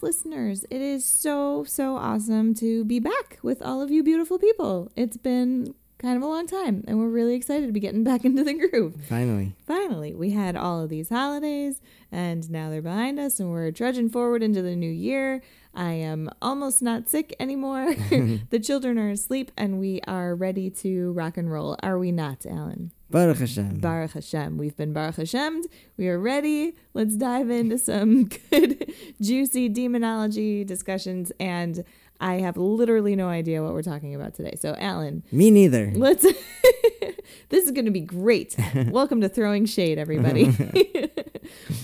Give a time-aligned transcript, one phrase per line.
[0.00, 0.64] podcast listeners.
[0.70, 4.90] It is so, so awesome to be back with all of you beautiful people.
[4.96, 8.24] It's been kind of a long time, and we're really excited to be getting back
[8.24, 8.96] into the groove.
[9.08, 9.54] Finally.
[9.66, 11.80] Finally, we had all of these holidays,
[12.10, 15.42] and now they're behind us, and we're trudging forward into the new year.
[15.74, 17.94] I am almost not sick anymore.
[18.50, 21.76] the children are asleep, and we are ready to rock and roll.
[21.82, 22.92] Are we not, Alan?
[23.10, 23.80] Baruch Hashem.
[23.80, 24.56] Baruch Hashem.
[24.56, 25.66] We've been Baruch Hashem'd.
[25.96, 26.76] We are ready.
[26.94, 31.32] Let's dive into some good, juicy demonology discussions.
[31.40, 31.84] And
[32.20, 34.54] I have literally no idea what we're talking about today.
[34.60, 35.90] So, Alan, Me neither.
[35.94, 36.22] let's.
[37.48, 38.54] this is going to be great.
[38.74, 40.54] Welcome to Throwing Shade, everybody.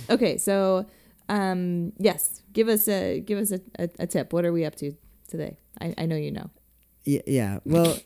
[0.09, 0.87] okay, so
[1.29, 4.33] um, yes, give us a give us a, a, a tip.
[4.33, 4.93] What are we up to
[5.27, 5.57] today?
[5.81, 6.51] I, I know you know.
[7.05, 7.59] Y- yeah.
[7.65, 7.99] Well,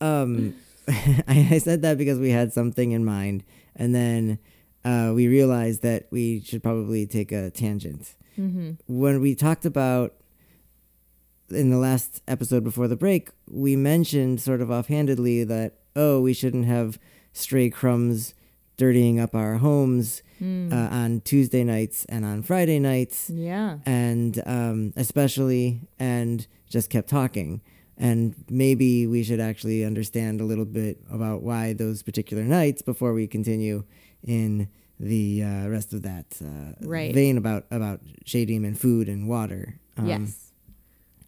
[0.00, 0.54] um,
[1.28, 4.38] I, said that because we had something in mind, and then
[4.84, 8.14] uh, we realized that we should probably take a tangent.
[8.38, 8.72] Mm-hmm.
[8.86, 10.14] When we talked about
[11.50, 16.34] in the last episode before the break, we mentioned sort of offhandedly that oh, we
[16.34, 16.98] shouldn't have
[17.32, 18.34] stray crumbs
[18.76, 20.70] dirtying up our homes Mm.
[20.70, 23.30] uh, on Tuesday nights and on Friday nights.
[23.30, 23.78] yeah.
[23.86, 27.62] and um, especially and just kept talking
[27.98, 33.12] and maybe we should actually understand a little bit about why those particular nights before
[33.14, 33.84] we continue
[34.22, 34.68] in
[35.00, 37.12] the uh, rest of that uh, Right.
[37.14, 40.42] vein about about shadim and food and water Um, yes.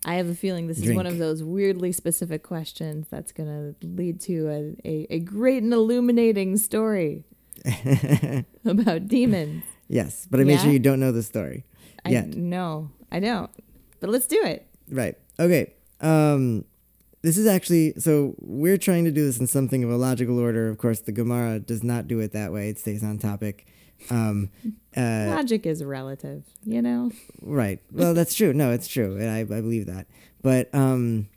[0.05, 3.87] I have a feeling this is one of those weirdly specific questions that's going to
[3.87, 7.25] lead to a, a, a great and illuminating story
[8.65, 9.65] about demons.
[9.89, 11.65] yes but i made sure you don't know the story
[12.05, 12.29] I Yet.
[12.29, 13.51] no, I don't.
[14.01, 14.65] But let's do it.
[14.89, 15.17] Right.
[15.39, 15.75] Okay.
[16.01, 16.65] Um,
[17.23, 20.69] this is actually so we're trying to do this in something of a logical order.
[20.69, 22.69] Of course, the Gemara does not do it that way.
[22.69, 23.67] It stays on topic.
[24.11, 24.51] Um,
[24.97, 27.11] uh, Logic is relative, you know.
[27.43, 27.81] right.
[27.91, 28.53] Well, that's true.
[28.53, 29.21] No, it's true.
[29.21, 30.07] I, I believe that.
[30.41, 31.29] But um,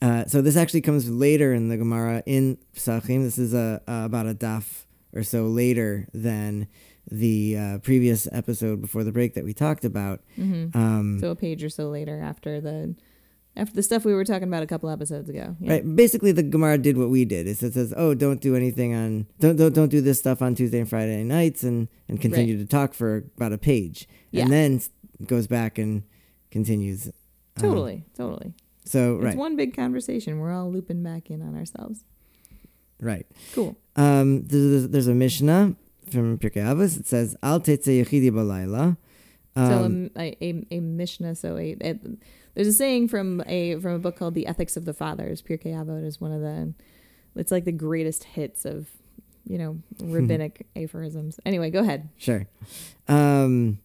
[0.00, 3.24] uh, so this actually comes later in the Gemara in Psachim.
[3.24, 6.68] This is a, uh, about a daf or so later than
[7.10, 10.20] the uh, previous episode before the break that we talked about.
[10.38, 10.78] Mm-hmm.
[10.78, 12.94] Um, So a page or so later after the
[13.58, 15.56] after the stuff we were talking about a couple episodes ago.
[15.60, 15.72] Yeah.
[15.72, 15.96] Right.
[15.96, 17.46] Basically, the Gemara did what we did.
[17.46, 20.78] It says, "Oh, don't do anything on don't don't don't do this stuff on Tuesday
[20.80, 24.44] and Friday nights," and and continue to talk for about a page, Yeah.
[24.44, 24.80] and then
[25.26, 26.04] goes back and
[26.50, 27.08] continues.
[27.08, 27.12] um,
[27.62, 28.54] Totally, totally.
[28.84, 30.38] so right It's one big conversation.
[30.38, 32.04] We're all looping back in on ourselves.
[33.00, 33.26] right.
[33.52, 33.76] Cool.
[33.96, 35.74] Um, there's, there's a Mishnah
[36.10, 36.98] from Pirkei Avos.
[36.98, 38.96] It says, "Al tetze yechidi balayla."
[39.68, 41.34] So Um, a, a, a Mishnah.
[41.34, 41.98] So a, a
[42.54, 45.42] there's a saying from a from a book called The Ethics of the Fathers.
[45.42, 46.72] Pirkei Avot is one of the.
[47.36, 48.88] It's like the greatest hits of,
[49.46, 51.38] you know, rabbinic aphorisms.
[51.46, 52.08] Anyway, go ahead.
[52.16, 52.46] Sure.
[53.06, 53.78] Um,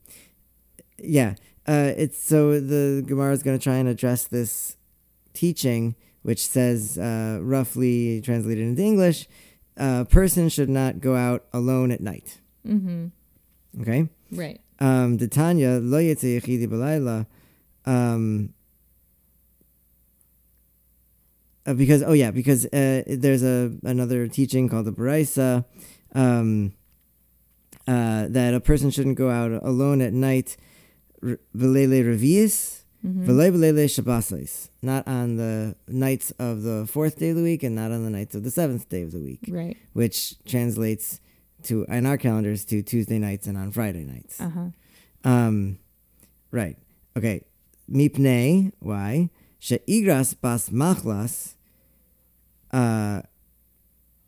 [0.98, 1.36] yeah.
[1.68, 4.76] Uh, it's so the Gemara is going to try and address this
[5.34, 9.28] teaching, which says, uh, roughly translated into English,
[9.78, 12.40] a person should not go out alone at night.
[12.68, 13.08] Mm-hmm.
[13.82, 14.10] Okay.
[14.32, 14.62] Right.
[14.84, 17.26] Um, the Tanya lo yetze yechidi b'layla,
[17.86, 18.50] um,
[21.66, 25.64] uh, because oh yeah, because uh, there's a another teaching called the Baraisa,
[26.14, 26.74] um,
[27.88, 30.58] uh, that a person shouldn't go out alone at night,
[31.24, 33.26] v'leile revius, Mhm.
[33.26, 37.76] v'lei v'leile shabbasais, not on the nights of the fourth day of the week and
[37.76, 39.78] not on the nights of the seventh day of the week, Right.
[39.94, 41.22] which translates
[41.66, 44.40] to in our calendars to Tuesday nights and on Friday nights.
[44.42, 45.30] Uh huh.
[45.30, 45.80] Um,
[46.52, 46.78] right.
[47.18, 47.42] Okay.
[47.92, 48.72] Mipnei.
[48.80, 49.30] Why?
[49.60, 51.54] She'igras bas machlas.
[52.72, 53.22] Uh,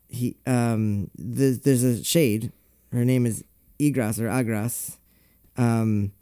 [0.08, 1.10] he um.
[1.16, 2.52] There's, there's a shade.
[2.92, 3.44] Her name is
[3.78, 4.96] Igras or Agras.
[5.56, 6.12] Um,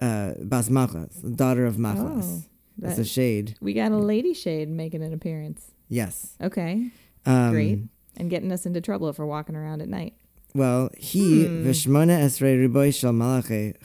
[0.00, 2.42] uh, bas machlas, daughter of machlas.
[2.42, 2.44] Oh,
[2.78, 3.56] That's a shade.
[3.60, 5.70] we got a lady shade making an appearance.
[5.88, 6.34] Yes.
[6.40, 6.90] Okay.
[7.24, 7.78] Um, Great.
[8.18, 10.14] And getting us into trouble for walking around at night.
[10.56, 11.64] Well, he Hmm.
[11.66, 13.12] v'shmona esrei riboy shel
[13.42, 13.76] chev-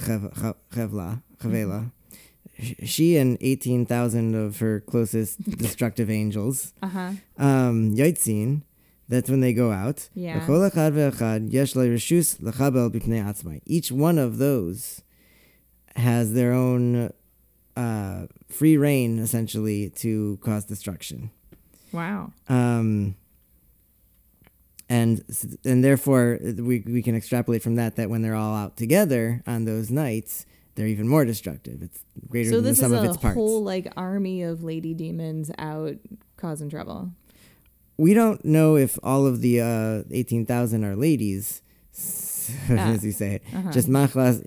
[0.73, 1.91] chevla chevela.
[2.85, 6.73] She and eighteen thousand of her closest destructive angels.
[6.81, 7.11] Uh huh.
[7.37, 8.61] Um, Yotzin.
[9.09, 10.07] That's when they go out.
[10.13, 10.39] Yeah.
[10.39, 13.61] V'chol echad ve'echad yesh lo reshus lechabel b'pnei atzmai.
[13.65, 15.01] Each one of those
[15.97, 17.11] has their own
[17.75, 21.31] uh, free reign, essentially, to cause destruction.
[21.91, 22.31] Wow.
[22.47, 23.15] Um,
[24.91, 25.11] and
[25.69, 26.25] and therefore
[26.69, 30.45] we we can extrapolate from that that when they're all out together on those nights,
[30.75, 31.81] they're even more destructive.
[31.81, 33.35] It's greater So than the sum of its parts.
[33.35, 35.95] so this is a whole like army of lady demons out
[36.37, 37.11] causing trouble.
[37.97, 41.61] we don't know if all of the uh, eighteen thousand are ladies,
[42.69, 43.43] as you say it.
[43.55, 43.71] Uh-huh.
[43.71, 44.41] Just machlas,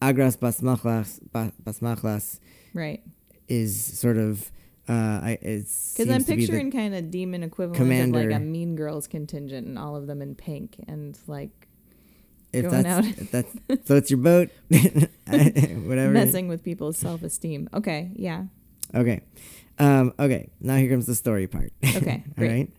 [0.00, 2.38] agras bas machlas, bas machlas
[2.74, 3.00] Right.
[3.48, 4.50] is sort of,
[4.88, 4.92] uh,
[5.22, 9.66] I, it's Because I'm picturing kind of demon equivalent of like a Mean Girls contingent
[9.66, 11.50] and all of them in pink and like
[12.52, 13.18] if going that's, out.
[13.18, 13.52] if that's,
[13.88, 16.10] so it's your boat, whatever.
[16.12, 17.68] messing with people's self esteem.
[17.74, 18.10] Okay.
[18.14, 18.44] Yeah.
[18.94, 19.20] Okay.
[19.78, 20.48] Um, okay.
[20.60, 21.72] Now here comes the story part.
[21.96, 22.22] Okay.
[22.26, 22.50] All Great.
[22.50, 22.70] right.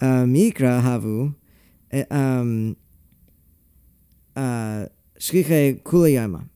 [0.00, 1.34] Uh, Mikra havu.
[1.90, 2.76] eh, Um,
[4.36, 4.86] uh,
[5.18, 6.48] kulayama.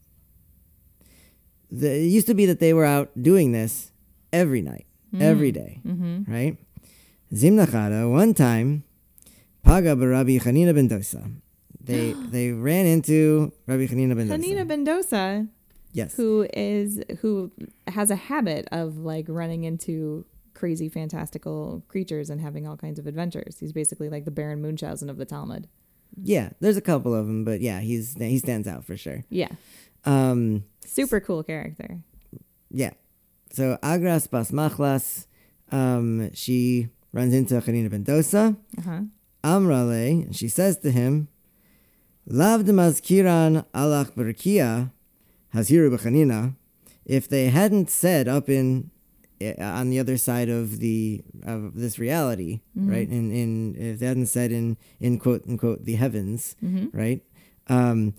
[1.71, 3.91] The, it used to be that they were out doing this
[4.33, 4.87] every night,
[5.19, 6.31] every day, Mm-hmm.
[6.33, 6.57] right?
[7.33, 8.83] Zimnachada, one time,
[9.63, 11.33] paga barabi Chanina ben Dosa.
[11.83, 14.39] They they ran into Rabbi Chanina ben Dosa.
[14.39, 15.49] Hanina ben Dosa,
[15.93, 16.15] yes.
[16.17, 17.51] who is who
[17.87, 20.25] has a habit of like running into
[20.55, 23.59] crazy fantastical creatures and having all kinds of adventures.
[23.61, 25.69] He's basically like the Baron Munchausen of the Talmud.
[26.23, 29.25] Yeah, there's a couple of them, but yeah, he's he stands out for sure.
[29.31, 29.49] Yeah.
[30.05, 31.99] Um, Super cool character.
[32.73, 32.91] Yeah.
[33.53, 35.27] So Agras Bas Machlas,
[35.73, 38.57] um, she runs into Chanina ben Dosa.
[38.79, 39.01] Uh-huh.
[39.43, 41.29] Amrale, and she says to him,
[42.27, 44.91] Lav de mazkiran alach berkia
[45.55, 46.55] haziru b'chanina.
[47.07, 48.91] If they hadn't said up in
[49.41, 53.09] eh, on the other side of the of this reality, right?
[53.09, 56.97] In in if they hadn't said in in quote unquote the heavens, Mm-hmm.
[56.97, 57.23] right?
[57.69, 58.15] Um,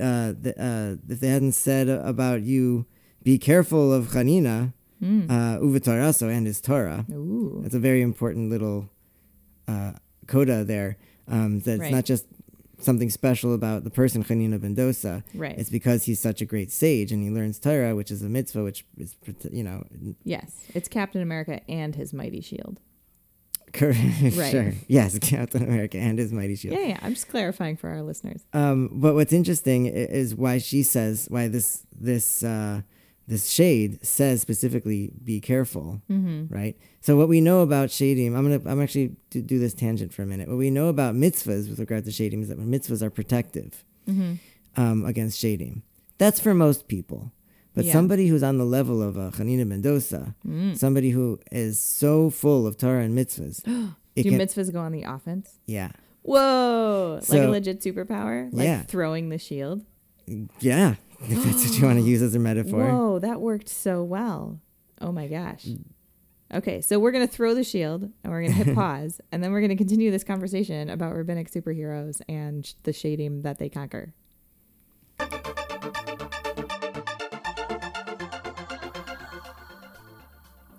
[0.00, 2.86] uh, the, uh, if they hadn't said about you,
[3.22, 4.72] be careful of Chanina,
[5.02, 5.30] Mm.
[5.30, 7.06] uh, Uvataraso and his Torah.
[7.10, 7.60] Ooh.
[7.62, 8.90] That's a very important little
[9.66, 9.92] uh,
[10.26, 10.98] coda there.
[11.26, 11.90] Um, that's Right.
[11.92, 12.26] not just
[12.80, 15.22] something special about the person Chanina ben Dosa.
[15.34, 15.56] Right.
[15.58, 18.62] It's because he's such a great sage and he learns Torah, which is a mitzvah,
[18.62, 19.14] which is
[19.50, 19.84] you know
[20.24, 20.52] yes.
[20.74, 22.78] It's Captain America and his mighty shield.
[23.72, 23.98] correct.
[24.36, 24.50] Right.
[24.50, 24.72] sure.
[24.88, 26.74] Yes, Captain America and his mighty shield.
[26.76, 26.98] Yeah, yeah.
[27.02, 28.42] I'm just clarifying for our listeners.
[28.52, 32.82] Um, but what's interesting is why she says why this this uh,
[33.30, 36.52] this shade says specifically be careful, Mm-hmm.
[36.54, 36.76] right?
[37.00, 40.22] So what we know about shadim, I'm gonna I'm actually to do this tangent for
[40.22, 40.46] a minute.
[40.48, 44.32] What we know about mitzvahs with regard to shadim is that mitzvahs are protective Mm-hmm.
[44.82, 45.82] um, against shadim.
[46.18, 47.32] That's for most people.
[47.74, 47.92] But Yeah.
[47.92, 50.76] somebody who's on the level of a Chanina ben Dosa, Mm.
[50.76, 53.60] somebody who is so full of Torah and mitzvahs,
[54.16, 55.46] it Do can, mitzvahs go on the offense?
[55.66, 55.90] yeah,
[56.22, 57.20] Whoa!
[57.28, 58.48] like a legit superpower?
[58.52, 58.82] Like Yeah.
[58.82, 59.84] throwing the shield?
[60.60, 62.84] yeah, if that's what you want to use as a metaphor.
[62.84, 64.60] Whoa, that worked so well.
[65.00, 65.66] Oh my gosh.
[66.52, 69.42] Okay, so we're going to throw the shield and we're going to hit pause and
[69.42, 73.58] then we're going to continue this conversation about rabbinic superheroes and sh- the shadim that
[73.58, 74.12] they conquer.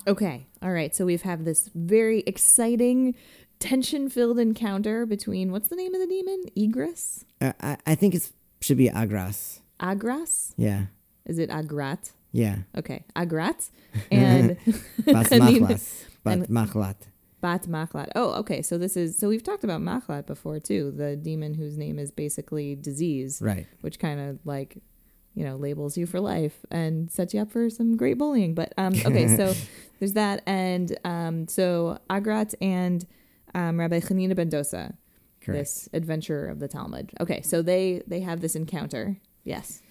[0.07, 3.13] Okay, all right, so we've had this very exciting,
[3.59, 6.43] tension filled encounter between what's the name of the demon?
[6.57, 7.23] Igris?
[7.39, 9.59] Uh, I, I think it should be agras.
[9.81, 10.53] Agras?
[10.57, 10.85] Yeah,
[11.25, 12.11] Is it Agrat?
[12.31, 12.57] yeah.
[12.77, 13.69] Okay, Agrat
[14.11, 14.57] and
[15.05, 16.95] Bas Chanina- Bat machlat.
[17.41, 18.09] Bat Machlat.
[18.15, 18.61] Oh, okay.
[18.61, 22.11] So this is so we've talked about Machlat before too, the demon whose name is
[22.11, 23.65] basically disease, Right.
[23.81, 24.77] which kind of like
[25.33, 28.53] you know labels you for life and sets you up for some great bullying.
[28.53, 29.55] But um, okay, so
[29.97, 33.07] there's that, and um, so Agrat and
[33.55, 34.93] um, Rabbi Chanina ben Dosa,
[35.41, 35.59] Correct.
[35.59, 37.11] this adventurer of the Talmud.
[37.19, 39.17] Okay, so they they have this encounter.
[39.43, 39.81] Yes.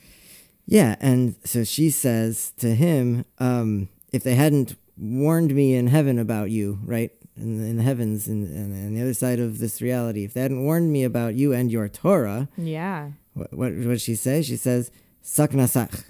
[0.67, 6.19] Yeah, and so she says to him, um, if they hadn't warned me in heaven
[6.19, 7.11] about you, right?
[7.37, 10.93] In, in the heavens and, the other side of this reality, if they hadn't warned
[10.93, 13.13] me about you and your Torah, Yeah.
[13.35, 14.43] what what, what does she say?
[14.43, 14.91] She says,
[15.25, 16.05] Saknasach.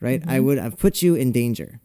[0.00, 0.22] Right?
[0.26, 1.80] I would have put you in danger.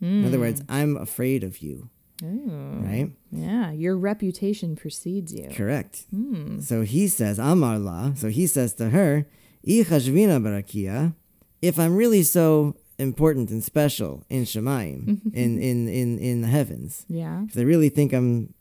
[0.00, 1.90] In other words, I'm afraid of you.
[2.22, 2.80] Oh.
[2.82, 3.10] Right?
[3.32, 3.70] Yeah.
[3.72, 5.48] Your reputation precedes you.
[5.52, 6.04] Correct.
[6.10, 6.60] Hmm.
[6.60, 8.14] So he says, Amar la.
[8.14, 9.26] So he says to her,
[9.66, 11.14] "I chashvina barakia.
[11.62, 17.04] If I'm really so important and special in Shemaim, in, in, in, in the heavens,
[17.08, 17.44] Yeah.
[17.44, 18.52] if they really think I'm,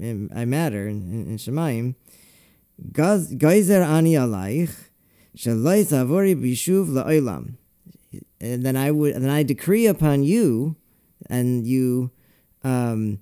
[0.00, 1.94] I matter in, in, in Shemaim,
[2.92, 4.70] gaz- geyser ani alaich,
[5.36, 7.54] shaloi zavori bishuv la'olam.
[8.40, 10.76] And then I would, then I decree upon you,
[11.30, 12.10] and you,
[12.64, 13.18] um,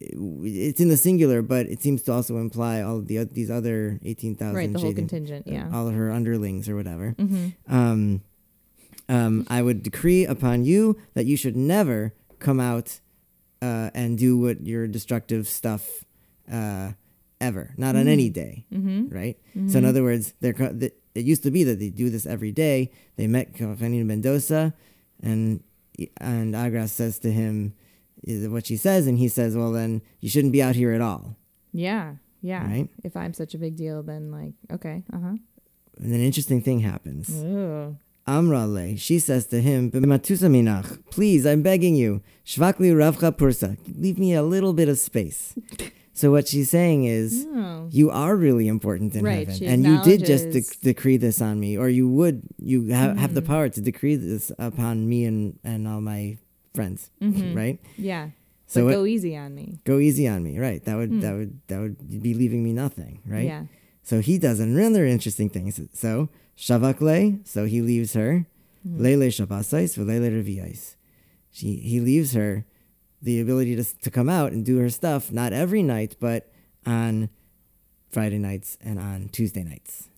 [0.00, 3.98] it's in the singular, but it seems to also imply all of the these other
[4.04, 4.72] eighteen thousand, Right.
[4.72, 5.46] The whole contingent.
[5.46, 5.68] Yeah.
[5.72, 7.14] all of her underlings or whatever.
[7.18, 7.74] Mm-hmm.
[7.74, 8.20] Um,
[9.08, 13.00] um, I would decree upon you that you should never come out
[13.60, 16.04] uh, and do what your destructive stuff
[16.50, 16.92] uh,
[17.40, 19.08] ever, not on any day, Mm-hmm.
[19.14, 19.36] right?
[19.68, 22.52] So in other words, they're th- it used to be that they do this every
[22.52, 22.90] day.
[23.16, 24.72] They met Chanina ben Dosa,
[25.22, 25.60] and
[26.16, 27.74] and Agras says to him
[28.26, 31.36] what she says, and he says, "Well, then you shouldn't be out here at all."
[31.72, 32.14] Yeah.
[32.42, 32.66] Yeah.
[32.66, 32.88] Right?
[33.04, 35.36] If I'm such a big deal, then like, okay, uh huh.
[36.02, 37.28] And an interesting thing happens.
[37.30, 37.96] Ooh.
[38.26, 44.18] Amrale, she says to him, "B'matusa minach, please, I'm begging you, shvakli ravcha pursa, leave
[44.18, 45.54] me a little bit of space."
[46.12, 47.88] so what she's saying is, Oh.
[47.90, 51.58] you are really important in Right, heaven, and you did just dec- decree this on
[51.58, 53.46] me, or you would, you ha- have the Mhm.
[53.46, 56.36] power to decree this upon me and and all my
[56.74, 57.54] friends, Mhm.
[57.56, 57.78] right?
[57.96, 58.30] Yeah.
[58.66, 59.78] So it- go easy on me.
[59.84, 60.84] go easy on me, right?
[60.84, 61.20] That would Hmm.
[61.20, 63.44] that would that would be leaving me nothing, right?
[63.46, 63.64] Yeah.
[64.02, 65.70] So he does another interesting thing.
[65.94, 68.46] So- shavakle, so he leaves her.
[68.86, 69.00] Mhm.
[69.00, 70.94] Lele shabasais v'lele reviyais.
[71.50, 72.64] She he leaves her
[73.22, 76.52] the ability to to come out and do her stuff not every night, but
[76.86, 77.28] on
[78.10, 80.09] Friday nights and on Tuesday nights.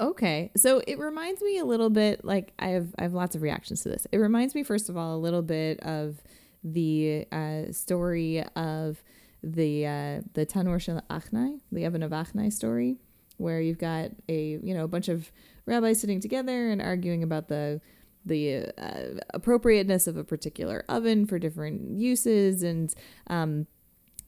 [0.00, 0.50] Okay.
[0.56, 3.82] So it reminds me a little bit like I have I have lots of reactions
[3.82, 4.06] to this.
[4.12, 6.22] It reminds me first of all a little bit of
[6.62, 9.02] the uh, story of
[9.42, 12.96] the uh, the Tanur Shel Achnai, the Evan of Achnai story,
[13.38, 15.32] where you've got a you know a bunch of
[15.66, 17.80] rabbis sitting together and arguing about the
[18.24, 22.94] the uh, appropriateness of a particular oven for different uses and
[23.28, 23.66] um,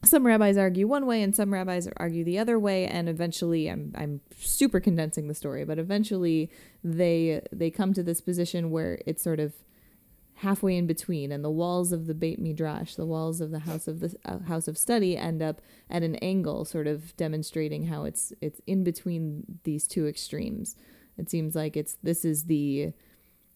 [0.03, 3.93] some rabbis argue one way and some rabbis argue the other way and eventually I'm
[3.95, 6.49] I'm super condensing the story but eventually
[6.83, 9.53] they they come to this position where it's sort of
[10.35, 13.87] halfway in between and the walls of the Beit Midrash the walls of the house
[13.87, 18.03] of the uh, house of study end up at an angle sort of demonstrating how
[18.03, 20.75] it's it's in between these two extremes.
[21.17, 22.91] It seems like it's this is the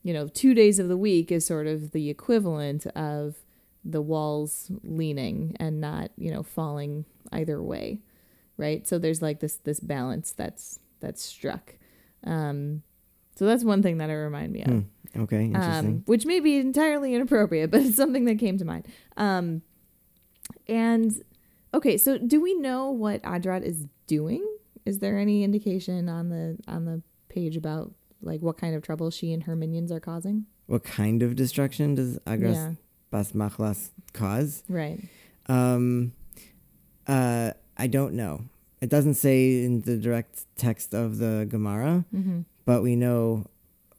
[0.03, 3.37] you know 2 days of the week is sort of the equivalent of
[3.85, 7.99] the walls leaning and not you know falling either way
[8.57, 11.75] right so there's like this this balance that's that's struck
[12.25, 12.81] um
[13.35, 14.79] so that's one thing that it remind me of Hmm.
[15.17, 15.87] Okay, interesting.
[15.87, 18.85] um, which may be entirely inappropriate, but it's something that came to mind.
[19.15, 19.61] Um,
[20.67, 21.23] and
[21.73, 24.45] okay, so do we know what Agrat is doing?
[24.85, 29.09] Is there any indication on the on the page about like what kind of trouble
[29.11, 30.45] she and her minions are causing?
[30.67, 32.71] what kind of destruction does Agras yeah,
[33.15, 34.63] Bas Machlas cause?
[34.67, 34.99] right.
[35.47, 36.11] Um,
[37.07, 38.41] uh, I don't know.
[38.81, 43.45] It doesn't say in the direct text of the Gemara, hmm but we know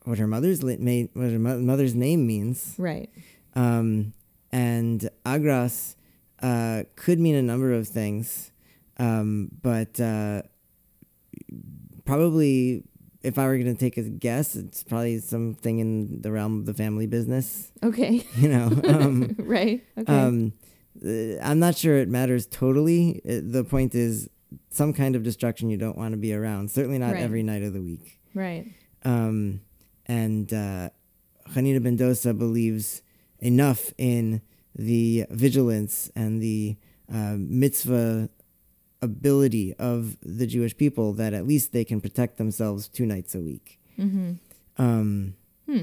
[0.04, 2.74] what her mother's li- what her mo- mother's name means.
[2.76, 3.08] Right.
[3.54, 4.12] Um,
[4.52, 5.94] and Agras
[6.42, 8.50] uh, could mean a number of things,
[8.98, 10.42] um, but uh,
[12.04, 12.82] probably
[13.26, 16.64] if I were going to take a guess, it's probably something in the realm of
[16.66, 17.70] the family business.
[17.82, 18.24] Okay.
[18.42, 19.82] You know, um, right.
[20.00, 20.12] Okay.
[20.12, 20.52] um,
[21.04, 23.20] uh, I'm not sure it matters totally.
[23.28, 24.28] Uh the point is
[24.70, 26.70] some kind of destruction you don't want to be around.
[26.70, 27.22] Certainly not Right.
[27.28, 28.06] every night of the week.
[28.34, 28.64] right.
[29.04, 29.60] Um,
[30.06, 30.90] and uh,
[31.54, 33.02] Hanina ben Dosa believes
[33.40, 34.40] enough in
[34.74, 36.76] the vigilance and the
[37.12, 38.28] uh, mitzvah
[39.02, 43.40] ability of the Jewish people that at least they can protect themselves two nights a
[43.40, 43.78] week.
[43.98, 44.32] Mm-hmm.
[44.78, 45.34] Um,
[45.68, 45.82] Hmm.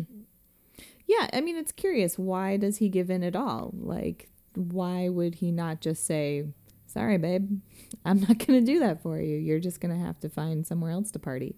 [1.08, 2.18] Yeah, I mean, it's curious.
[2.18, 3.74] Why does he give in at all?
[3.78, 6.46] Like, why would he not just say,
[6.88, 7.60] "Sorry, babe,
[8.06, 9.38] I'm not going to do that for you.
[9.38, 11.56] You're just going to have to find somewhere else to party."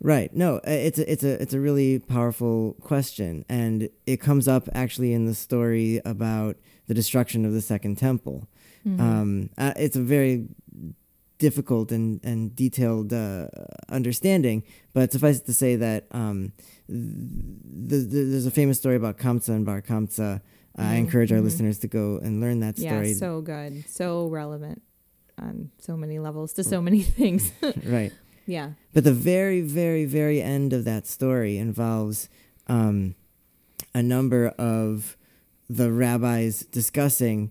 [0.00, 0.34] Right.
[0.34, 4.68] No, uh, it's a, it's a it's a really powerful question, and it comes up
[4.74, 6.56] actually in the story about
[6.88, 8.48] the destruction of the Second Temple.
[8.86, 9.00] Mhm.
[9.00, 10.46] Um, uh, it's a very
[11.38, 13.48] difficult and and detailed uh,
[13.88, 14.62] understanding,
[14.92, 16.52] but suffice it to say that um,
[16.88, 20.40] th- th- there's a famous story about Kamsa and Bar Kamsa.
[20.76, 21.44] I Mhm, encourage our mhm.
[21.44, 23.08] listeners to go and learn that story.
[23.10, 24.82] yeah, so good, so relevant
[25.38, 27.52] on so many levels to so many things.
[27.84, 28.12] right.
[28.46, 28.70] yeah.
[28.92, 32.28] But the very, very, very end of that story involves
[32.68, 33.14] um,
[33.94, 35.16] a number of
[35.70, 37.50] the rabbis discussing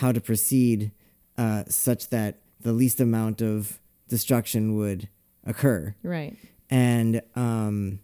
[0.00, 0.90] how to proceed
[1.38, 3.78] uh, such that the least amount of
[4.08, 5.08] destruction would
[5.46, 5.94] occur.
[6.02, 6.36] Right.
[6.70, 8.00] And um,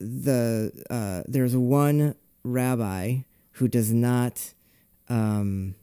[0.00, 3.18] the uh, there's one rabbi
[3.52, 4.54] who does not
[5.08, 5.74] um,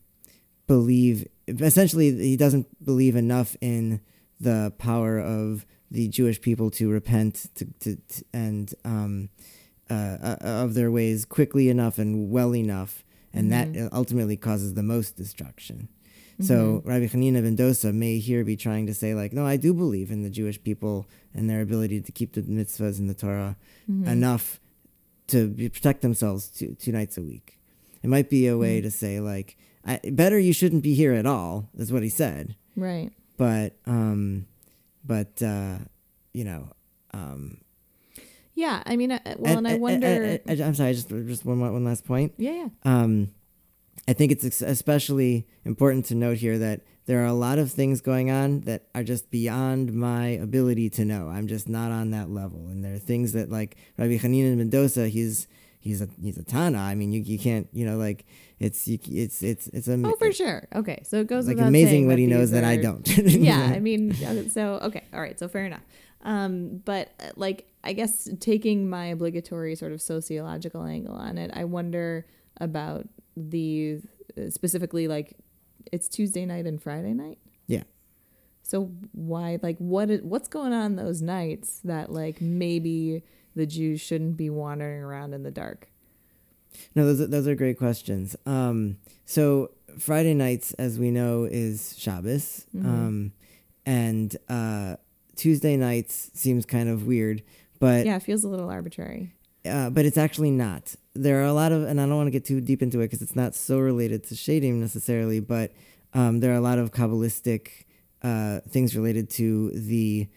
[0.68, 1.28] believe.
[1.48, 4.02] Essentially, he doesn't believe enough in
[4.40, 9.30] the power of the Jewish people to repent to, to, to and um,
[9.90, 13.04] uh, uh, of their ways quickly enough and well enough,
[13.34, 13.74] and Mhm.
[13.74, 15.90] that ultimately causes the most destruction.
[16.42, 19.74] So Rabbi Hanina ben Dosa may here be trying to say like, no, I do
[19.74, 23.58] believe in the Jewish people and their ability to keep the mitzvahs in the Torah
[23.92, 24.08] Mhm.
[24.08, 24.60] enough
[25.28, 27.58] to be, protect themselves two, two nights a week.
[28.04, 28.84] It might be a way Mhm.
[28.84, 31.68] to say like, I, better you shouldn't be here at all.
[31.78, 32.56] Is what he said.
[32.78, 33.12] Right.
[33.38, 34.46] But um,
[35.06, 35.80] but uh,
[36.34, 36.70] you know,
[37.14, 37.58] um,
[38.56, 38.82] Yeah.
[38.86, 40.40] I mean, uh, well, and, I wonder.
[40.48, 42.34] I'm sorry, just just one one last point.
[42.38, 42.52] yeah.
[42.64, 42.70] Yeah.
[42.84, 43.30] Um,
[44.08, 48.02] I think it's especially important to note here that there are a lot of things
[48.02, 51.30] going on that are just beyond my ability to know.
[51.30, 54.70] I'm just not on that level, and there are things that like Rabbi Hanina ben
[54.70, 55.48] Dosa, he's
[55.80, 56.80] he's a he's a Tana.
[56.80, 58.26] I mean, you, you can't you know like
[58.60, 60.68] it's you, it's it's it's a Oh, for sure.
[60.76, 63.08] Okay, so it goes like amazing what he knows these that I don't.
[63.18, 64.14] yeah, I mean,
[64.50, 65.84] so okay, all right, so fair enough.
[66.22, 71.52] Um, but uh, like, I guess taking my obligatory sort of sociological angle on it,
[71.54, 72.26] I wonder
[72.58, 73.08] about
[73.40, 74.00] the
[74.38, 75.36] uh, specifically like
[75.92, 77.38] it's Tuesday night and Friday night.
[77.68, 77.84] Yeah.
[78.64, 83.24] So why, like, what what's going on those nights that like maybe
[83.56, 85.88] the Jews shouldn't be wandering around in the dark?
[86.96, 88.36] No, those are, those are great questions.
[88.46, 92.86] Um, so Friday nights, as we know, is Shabbos, Mhm.
[92.86, 93.32] um,
[93.86, 94.98] and uh,
[95.36, 97.42] Tuesday nights seems kind of weird,
[97.80, 99.32] but yeah, it feels a little arbitrary.
[99.66, 100.96] Uh, but it's actually not.
[101.14, 103.06] There are a lot of, and I don't want to get too deep into it
[103.06, 105.72] because it's not so related to shadim necessarily, but
[106.14, 107.86] um, there are a lot of kabbalistic
[108.24, 110.28] uh, things related to the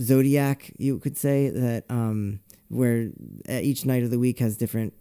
[0.00, 0.72] zodiac.
[0.78, 3.10] You could say that um, where
[3.48, 4.92] uh, each night of the week has different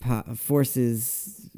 [0.00, 1.48] po- forces,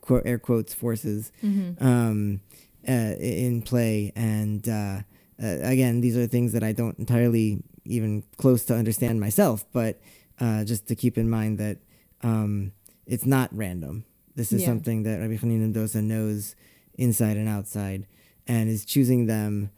[0.00, 1.84] quote, air quotes forces, Mm-hmm.
[1.86, 2.40] um,
[2.88, 4.12] uh, in play.
[4.14, 5.00] And uh,
[5.42, 10.00] uh, again, these are things that I don't entirely even close to understand myself, but
[10.40, 11.78] uh, just to keep in mind that
[12.22, 12.72] um,
[13.06, 14.04] it's not random.
[14.34, 14.68] This is Yeah.
[14.68, 16.54] something that Rabbi Chanina ben Dosa knows
[16.94, 18.06] inside and outside
[18.46, 19.70] and is choosing them.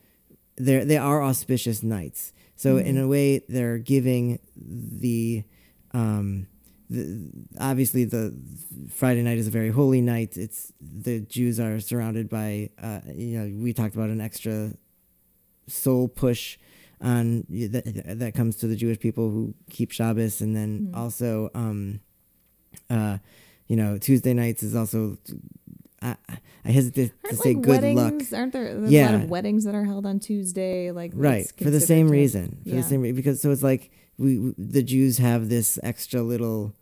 [0.57, 2.33] They're, they are auspicious nights.
[2.57, 3.03] So, in Mhm.
[3.05, 5.45] a way, they're giving the.
[5.95, 6.49] Um,
[6.91, 7.29] the,
[7.61, 8.35] obviously the
[8.91, 10.37] Friday night is a very holy night.
[10.39, 14.73] It's the Jews are surrounded by uh, you know we talked about an extra
[15.67, 16.57] soul push
[17.01, 20.97] on that that comes to the Jewish people who keep Shabbos, and then Mhm.
[20.97, 22.01] also um,
[22.91, 23.19] uh,
[23.67, 25.19] you know Tuesday nights is also.
[26.01, 26.15] I,
[26.65, 28.05] I hesitate to Aren't say like good luck.
[28.13, 28.33] weddings?
[28.33, 30.93] Aren't there there's a lot of weddings that are held on Tuesday?
[30.93, 32.77] Like right for the same to- reason for yeah.
[32.77, 36.73] the same re- because so it's like we, we the jews have this extra little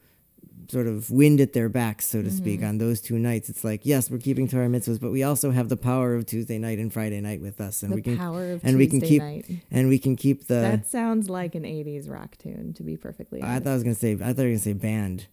[0.68, 2.68] sort of wind at their backs so to speak Mhm.
[2.68, 5.68] on those two nights it's like yes we're keeping Torah mitzvahs but we also have
[5.68, 8.52] the power of tuesday night and friday night with us and the we can power
[8.52, 9.08] of and we can Tuesday
[9.42, 9.60] keep night.
[9.70, 13.40] and we can keep the that sounds like an '80s rock tune, to be perfectly
[13.42, 13.56] honest.
[13.56, 15.26] i thought i was gonna say i thought you were gonna say band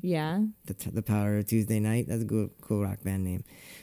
[0.00, 0.44] yeah.
[0.66, 3.42] the, t- the power of tuesday night that's a cool, cool rock band name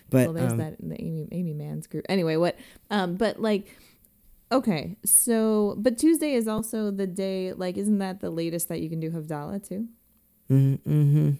[0.10, 2.06] but well, there's um, that the Aimee Aimee Mann's group.
[2.08, 2.56] Anyway, what?
[2.92, 3.66] Um, but like,
[4.52, 7.54] okay, so but Tuesday is also the day.
[7.54, 9.88] Like, isn't that the latest that you can do Havdalah too?
[10.50, 11.38] Mhm, mhm.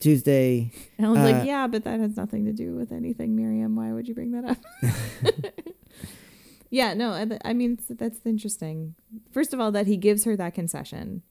[0.00, 3.76] tuesday I was Uh, like, yeah, but that has nothing to do with anything, Miriam.
[3.76, 4.58] Why would you bring that up?
[6.70, 8.94] yeah, no, I, I mean that's interesting.
[9.30, 11.22] First of all, that he gives her that concession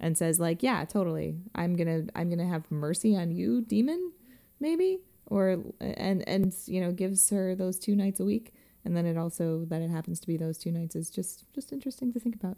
[0.00, 1.38] and says like, yeah, totally.
[1.54, 4.12] I'm gonna I'm gonna have mercy on you, demon,
[4.60, 8.52] maybe, or and and you know gives her those two nights a week,
[8.84, 11.72] and then it also that it happens to be those two nights is just just
[11.72, 12.56] interesting to think about.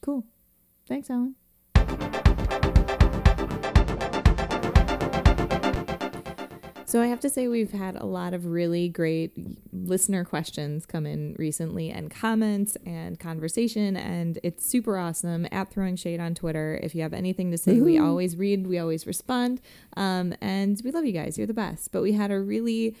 [0.00, 0.24] Cool.
[0.86, 1.34] Thanks, Alan.
[6.88, 9.32] So I have to say we've had a lot of really great
[9.74, 15.96] listener questions come in recently and comments and conversation and it's super awesome at throwing
[15.96, 16.80] shade on Twitter.
[16.82, 19.60] If you have anything to say, we always read, we always respond.
[19.98, 21.36] Um, and we love you guys.
[21.36, 21.92] You're the best.
[21.92, 22.96] But we had a really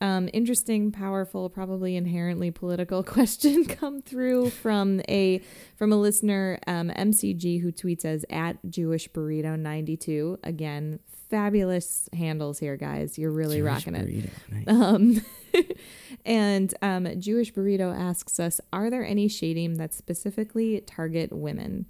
[0.00, 5.40] um, interesting, powerful, probably inherently political question come through from a
[5.76, 10.38] from a listener, um, MCG, who tweets as at Jewish Burrito ninety two.
[10.42, 13.18] Again, fabulous handles here, guys.
[13.18, 14.30] You're really Jewish rocking it.
[14.50, 14.64] Nice.
[14.68, 15.20] Um,
[16.24, 21.86] and um, Jewish Burrito asks us, are there any shadim that specifically target women?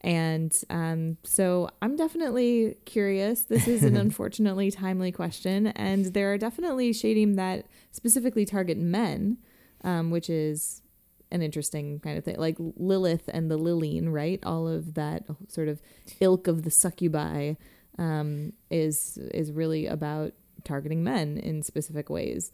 [0.00, 3.42] And um, so I'm definitely curious.
[3.42, 9.38] This is an unfortunately timely question, and there are definitely shadim that specifically target men,
[9.82, 10.82] um, which is
[11.30, 14.38] an interesting kind of thing, like Lilith and the Lilin, right?
[14.44, 15.82] All of that sort of
[16.20, 17.54] ilk of the succubi
[17.98, 20.32] um, is is really about
[20.64, 22.52] targeting men in specific ways.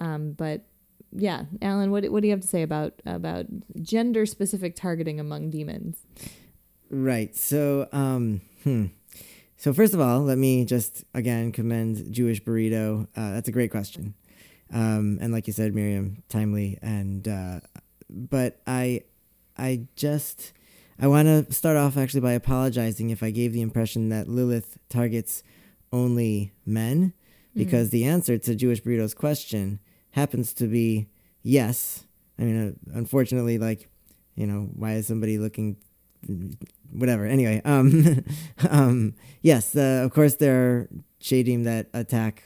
[0.00, 0.62] Um, but
[1.12, 3.46] yeah, Alan, what what do you have to say about about
[3.82, 5.98] gender specific targeting among demons?
[6.90, 7.34] Right.
[7.34, 8.86] So, um, hmm.
[9.56, 13.08] So first of all, let me just again commend Jewish Burrito.
[13.16, 14.14] Uh, that's a great question,
[14.72, 16.78] um, and like you said, Miriam, timely.
[16.82, 17.60] And uh,
[18.10, 19.02] but I,
[19.56, 20.52] I just
[20.98, 24.78] I want to start off actually by apologizing if I gave the impression that Lilith
[24.88, 25.42] targets
[25.92, 27.12] only men,
[27.54, 29.78] because the answer to Jewish Burrito's question
[30.12, 31.08] happens to be
[31.42, 32.04] yes.
[32.38, 33.88] I mean, uh, unfortunately, like
[34.34, 35.76] you know, why is somebody looking
[36.92, 37.24] whatever.
[37.26, 38.24] Anyway, um,
[38.70, 40.88] um, yes, uh, of course there are
[41.20, 42.44] shadim that attack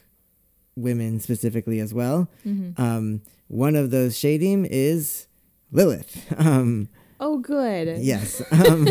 [0.76, 2.28] women specifically as well.
[2.46, 2.80] Mm-hmm.
[2.80, 5.26] Um, one of those shadim is
[5.72, 6.32] Lilith.
[6.38, 6.88] Um,
[7.20, 7.98] Oh, good.
[7.98, 8.42] yes.
[8.52, 8.88] Um,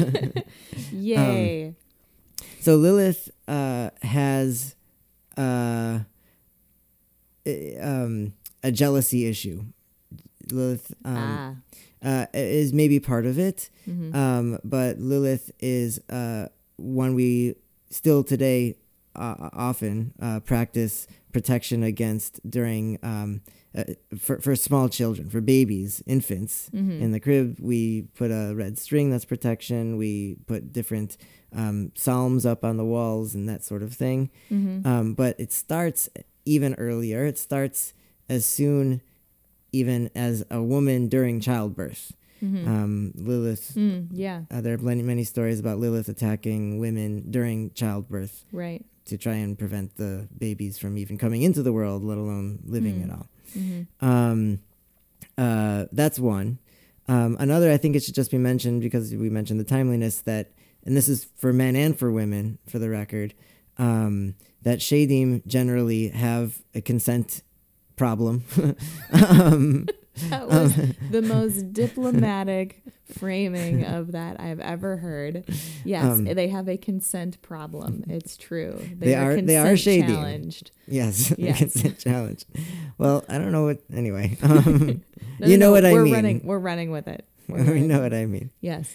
[0.93, 1.73] Yay.
[2.59, 4.75] so Lilith uh, has
[5.37, 5.99] uh,
[7.81, 9.63] um, a jealousy issue.
[10.51, 11.15] Lilith um,
[12.03, 12.07] ah.
[12.07, 14.15] uh, is maybe part of it, Mhm.
[14.15, 17.55] um, but Lilith is uh, one we
[17.89, 18.75] still today
[19.15, 23.41] uh, often uh, practice protection against during um,
[23.75, 23.83] uh,
[24.17, 26.69] for for small children, for babies, infants.
[26.73, 26.99] Mhm.
[27.01, 29.97] In the crib, we put a red string that's protection.
[29.97, 31.17] We put different
[31.53, 34.29] um, psalms up on the walls and that sort of thing.
[34.51, 34.85] Mhm.
[34.85, 36.07] Um, but it starts
[36.45, 37.25] even earlier.
[37.25, 37.93] It starts
[38.27, 39.01] as soon,
[39.71, 42.13] even as a woman during childbirth.
[42.41, 42.67] Mhm.
[42.67, 43.73] Um, Lilith.
[43.75, 44.43] Mm, yeah.
[44.49, 48.85] Uh, there are many, many stories about Lilith attacking women during childbirth Right.
[49.05, 52.97] to try and prevent the babies from even coming into the world, let alone living
[53.01, 53.09] Hmm.
[53.09, 53.27] at all.
[53.57, 54.05] Mm-hmm.
[54.05, 54.59] Um,
[55.37, 56.59] uh, that's one.
[57.07, 60.51] Um, another, I think it should just be mentioned because we mentioned the timeliness that,
[60.85, 63.33] and this is for men and for women, for the record,
[63.77, 67.41] um, that shadim generally have a consent
[67.95, 68.43] problem.
[69.11, 69.87] um,
[70.29, 70.75] That was
[71.11, 75.43] the most diplomatic framing of that I've ever heard.
[75.83, 78.03] Yes, Um, they have a consent problem.
[78.07, 78.77] It's true.
[78.97, 80.07] They, They are, are- they are shady.
[80.07, 80.71] challenged.
[80.87, 81.57] yes, Yes.
[81.57, 82.45] consent challenge.
[82.97, 83.79] Well, I don't know what.
[83.93, 85.01] Anyway, um,
[85.39, 86.13] No, you no, know no, what I we're mean.
[86.13, 87.25] Running, we're running with it.
[87.47, 88.51] We know what I mean.
[88.61, 88.93] Yes.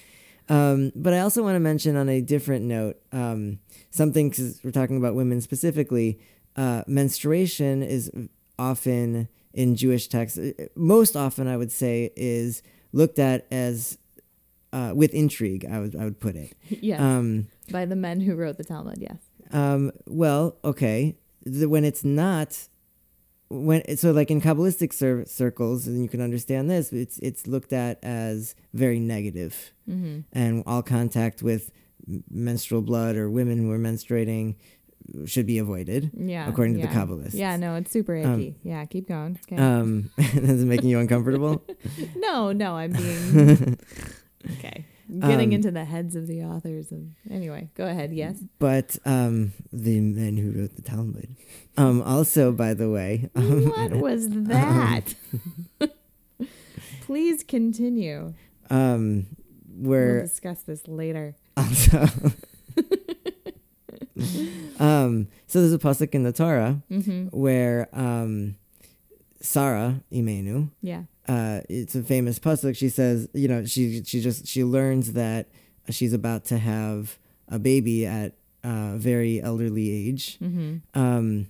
[0.49, 3.59] Um, but I also want to mention on a different note um,
[3.91, 6.21] something because we're talking about women specifically.
[6.55, 8.13] Uh, menstruation is
[8.59, 12.63] often in Jewish texts, uh, most often I would say, is
[12.93, 13.99] looked at as
[14.73, 15.65] uh, with intrigue.
[15.71, 16.57] I would I would put it.
[16.83, 17.01] Yes.
[17.01, 18.99] Um, By the men who wrote the Talmud.
[18.99, 19.19] Yes.
[19.53, 22.69] um, well, okay, the, when it's not.
[23.51, 27.73] When so like in kabbalistic cir- circles, and you can understand this, it's it's looked
[27.73, 30.21] at as very negative Mm-hmm.
[30.33, 31.71] and all contact with
[32.31, 34.57] menstrual blood or women who are menstruating
[35.27, 36.49] should be avoided, Yeah.
[36.49, 36.87] according to yeah.
[36.87, 37.35] the Kabbalists.
[37.35, 37.57] Yeah.
[37.57, 38.57] No, it's super Um, icky.
[38.63, 38.85] yeah.
[38.87, 39.39] Keep going.
[39.47, 39.61] Okay.
[39.63, 41.63] Um, is it making you uncomfortable?
[42.17, 43.79] no, no, I'm being
[44.59, 44.85] okay.
[45.21, 47.69] Getting Um, into the heads of the authors of anyway.
[47.75, 48.13] Go ahead.
[48.15, 48.43] Yes.
[48.59, 51.37] but um, the men who wrote the Talmud.
[51.77, 55.15] Um, also, by the way, um, what was that?
[57.03, 58.33] Please continue.
[58.71, 59.27] um,
[59.77, 61.37] We'll discuss this later.
[61.57, 62.09] also.
[64.85, 67.21] Um, so there's a pasuk in the Torah Mm-hmm.
[67.45, 68.57] where um,
[69.41, 71.03] Sarah Imenu, Yeah.
[71.29, 72.77] uh, it's a famous pasuk.
[72.77, 75.43] She says, you know, she she just she learns that
[75.91, 77.19] she's about to have
[77.49, 80.71] a baby at a very elderly age, Mm-hmm.
[80.99, 81.47] um,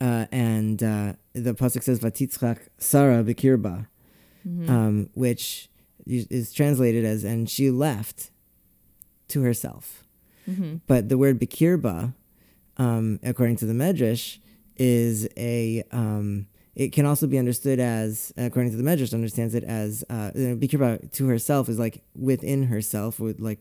[0.00, 3.86] uh, and uh, the pasuk says, "Vatitzchak Sarah bekirba,"
[4.48, 4.68] Mm-hmm.
[4.70, 5.68] um, which
[6.06, 8.30] is is translated as, "and she left
[9.28, 10.04] to herself."
[10.48, 10.76] mm-hmm.
[10.86, 12.12] But the word bekirba,
[12.76, 14.38] um, according to the Medrash,
[14.76, 19.62] is a um, it can also be understood as, according to the Medrash, understands it
[19.62, 23.60] as uh, you know, to herself is like within herself, with like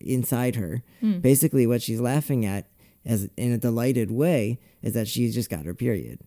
[0.00, 0.82] inside her.
[1.02, 1.22] Mm.
[1.22, 2.66] Basically, what she's laughing at,
[3.04, 6.20] as in a delighted way, is that she's just got her period,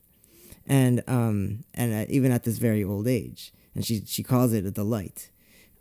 [0.66, 4.66] and um, and uh, even at this very old age, and she she calls it
[4.66, 5.30] a delight.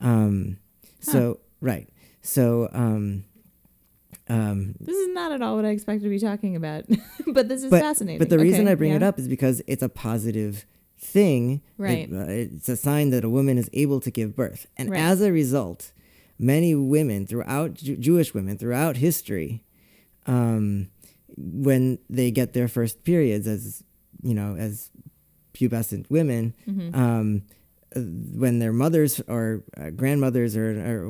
[0.00, 0.58] Um,
[1.00, 1.88] so right,
[2.20, 3.24] so um,
[4.32, 6.84] um, This is not at all what I expected to be talking about,
[7.26, 8.18] but this is but, fascinating.
[8.18, 10.64] But the reason I bring it up is because it's a positive
[10.98, 11.60] thing.
[11.78, 12.08] Right.
[12.10, 14.66] It- uh, it's a sign that a woman is able to give birth.
[14.76, 15.00] And Right.
[15.00, 15.92] as a result,
[16.38, 19.62] many women throughout, Ju- Jewish women throughout history,
[20.26, 20.88] um,
[21.36, 23.82] when they get their first periods as,
[24.22, 24.90] you know, as
[25.54, 26.94] pubescent women, Mhm.
[26.94, 27.42] um,
[27.96, 30.68] uh, when their mothers or uh, grandmothers or,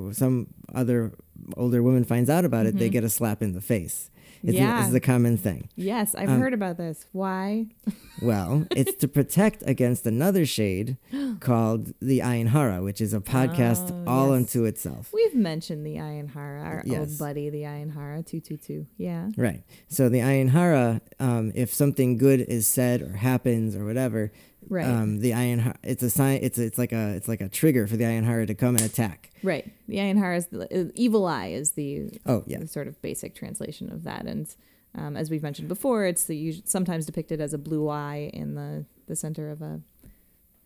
[0.09, 1.13] or some other
[1.57, 2.93] older woman finds out about it, they Mhm.
[2.93, 4.11] get a slap in the face.
[4.45, 4.85] It's, Yeah.
[4.85, 5.69] it's a common thing.
[5.77, 7.07] Yes, I've Um, heard about this.
[7.13, 7.67] Why?
[8.21, 10.97] Well, it's to protect against another shade
[11.41, 14.37] called the Ayin Hara, which is a podcast Oh, all yes.
[14.37, 15.11] unto itself.
[15.13, 16.99] We've mentioned the Ayin Hara, our Yes.
[17.01, 18.87] old buddy, the Ayin Hara, 222.
[18.97, 19.31] Yeah.
[19.37, 19.63] Right.
[19.89, 24.31] So the Ayin Hara, um, if something good is said or happens or whatever,
[24.69, 24.87] Right.
[24.87, 26.41] um, the Hara, it's a sign.
[26.43, 28.85] It's a, it's like a it's like a trigger for the Hara to come and
[28.85, 29.31] attack.
[29.43, 29.71] right.
[29.89, 32.59] The Hara is the, uh, evil eye is the, Oh yeah.
[32.61, 34.27] the sort of basic translation of that.
[34.27, 34.49] And
[34.95, 38.85] um, as we've mentioned before, it's the sometimes depicted as a blue eye in the,
[39.07, 39.81] the center of a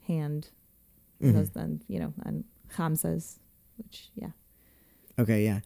[0.07, 0.49] hand.
[1.23, 1.33] Mhm.
[1.33, 2.45] Those then, you know, on
[2.77, 3.37] Hamsas,
[3.79, 4.31] which, yeah.
[5.19, 5.45] Okay.
[5.45, 5.61] Yeah.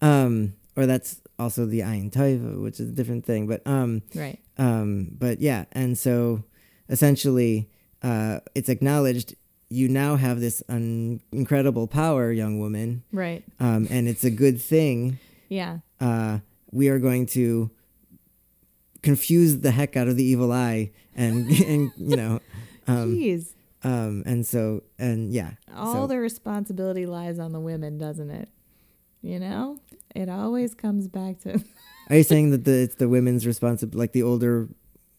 [0.00, 3.46] Um, or that's also the Ayin Taiva, which is a different thing.
[3.46, 4.38] But um, Right.
[4.58, 6.44] um, but yeah, and so
[6.88, 7.68] essentially,
[8.02, 9.34] uh, it's acknowledged
[9.68, 13.42] you now have this un- incredible power, young woman, Right.
[13.58, 15.18] um, and it's a good thing.
[15.48, 15.78] Yeah.
[16.00, 16.38] Uh,
[16.70, 17.70] we are going to
[19.02, 22.40] confuse the heck out of the evil eye, and and you know,
[22.86, 23.50] um, Jeez.
[23.84, 28.48] um, and so and yeah, All so, the responsibility lies on the women, doesn't it?
[29.22, 29.78] You know,
[30.14, 31.60] it always comes back to
[32.10, 34.68] Are you saying that the it's the women's responsibility, like the older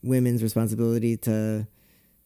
[0.03, 1.67] women's responsibility to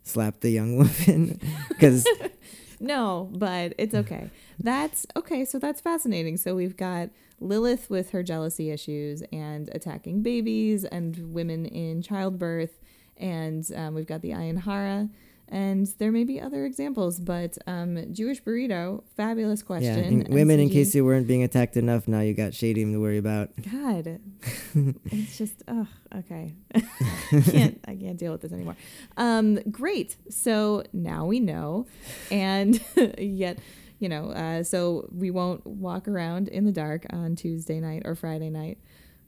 [0.03, 1.39] slap the young woman?
[1.69, 2.07] Because
[2.79, 4.29] no, but it's okay.
[4.59, 5.45] That's okay.
[5.45, 6.37] So that's fascinating.
[6.37, 12.79] So we've got Lilith with her jealousy issues and attacking babies and women in childbirth,
[13.17, 15.09] and um, we've got the Ayin Hara.
[15.51, 20.21] And there may be other examples, but um, Jewish burrito, fabulous yeah, question.
[20.21, 23.17] in- women, in case you weren't being attacked enough, now you got Shadim to worry
[23.17, 23.49] about.
[23.69, 24.21] God,
[25.05, 26.53] it's just oh, okay.
[26.73, 28.77] I can't I can't deal with this anymore.
[29.17, 30.15] Um, great.
[30.29, 31.85] So now we know,
[32.31, 32.81] and
[33.17, 33.59] yet
[33.99, 38.15] you know, uh, so we won't walk around in the dark on Tuesday night or
[38.15, 38.79] Friday night.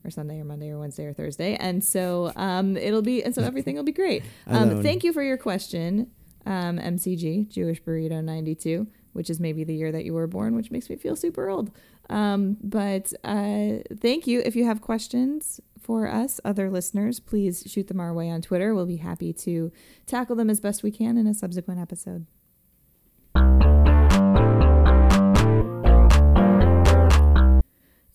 [0.06, 3.42] Or Sunday or Monday or Wednesday or Thursday, and so um, it'll be, and so
[3.42, 4.24] everything will be great.
[4.48, 6.12] Um, thank you for your question,
[6.46, 10.56] um, MCG Jewish Burrito ninety two, which is maybe the year that you were born,
[10.56, 11.72] which makes me feel super old.
[12.10, 14.42] Um, but uh, thank you.
[14.44, 18.76] If you have questions for us, other listeners, please shoot them our way on Twitter.
[18.76, 19.72] We'll be happy to
[20.06, 22.26] tackle them as best we can in a subsequent episode.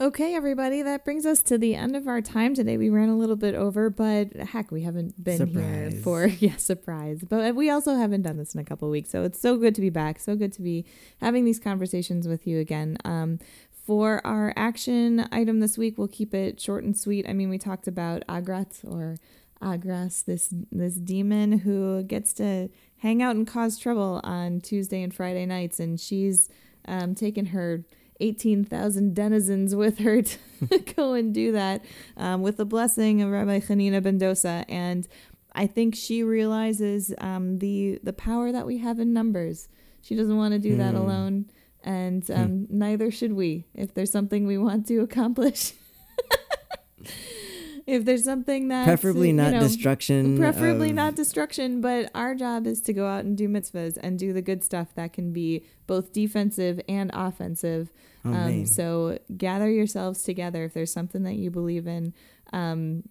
[0.09, 2.79] Okay, everybody, that brings us to the end of our time today.
[2.79, 7.23] We ran a little bit over, but heck, we haven't been here for yeah, surprise.
[7.29, 9.75] But we also haven't done this in a couple of weeks, so it's so good
[9.75, 10.19] to be back.
[10.19, 10.87] So good to be
[11.21, 12.97] having these conversations with you again.
[13.05, 13.39] Um,
[13.87, 17.29] for our action item this week, we'll keep it short and sweet.
[17.29, 19.19] I mean, we talked about Agrat or
[19.61, 25.13] Agras, this this demon who gets to hang out and cause trouble on Tuesday and
[25.15, 26.49] Friday nights, and she's
[26.87, 27.85] um, taken her
[28.21, 31.85] 18,000 denizens with her to go and do that
[32.17, 34.65] um, with the blessing of Rabbi Hanina ben Dosa.
[34.69, 35.07] And
[35.53, 39.69] I think she realizes um, the the power that we have in numbers.
[40.03, 41.01] She doesn't want to do that Hmm.
[41.01, 41.47] alone,
[41.83, 43.67] and um, neither should we.
[43.75, 45.73] If there's something we want to accomplish,
[47.89, 50.37] if there's something that Preferably you not know, destruction.
[50.37, 54.19] preferably of- not destruction, but our job is to go out and do mitzvahs and
[54.19, 57.91] do the good stuff that can be both defensive and offensive.
[58.27, 62.13] Oh, um, so gather yourselves together if there's something that you believe in.
[62.53, 63.05] Um,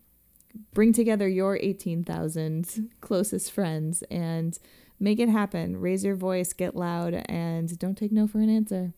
[0.75, 4.59] bring together your 18,000 closest friends and
[4.99, 5.77] make it happen.
[5.77, 8.93] Raise your voice, get loud, and don't take no for an answer.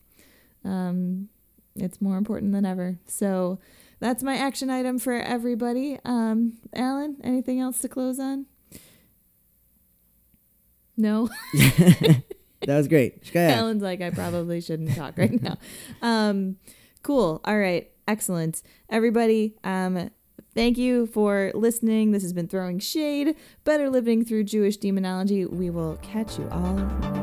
[0.62, 1.30] Um,
[1.76, 2.98] it's more important than ever.
[3.06, 3.58] So
[4.00, 5.98] that's my action item for everybody.
[6.04, 8.46] Um, Alan, anything else to close on?
[10.96, 11.28] No.
[11.54, 12.22] that
[12.66, 13.24] was great.
[13.24, 13.52] Shkaya.
[13.56, 15.56] Alan's like, I probably shouldn't talk right now.
[16.02, 16.56] Um,
[17.02, 17.40] cool.
[17.44, 17.90] All right.
[18.08, 18.62] Excellent.
[18.88, 20.10] Everybody, um,
[20.54, 22.12] thank you for listening.
[22.12, 25.44] This has been Throwing Shade, Better Living Through Jewish Demonology.
[25.44, 27.19] We will catch you all